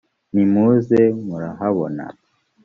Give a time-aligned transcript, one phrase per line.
[0.33, 2.05] nimuze murahabona